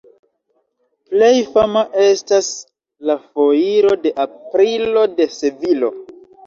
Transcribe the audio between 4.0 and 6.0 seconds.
de Aprilo de Sevilo.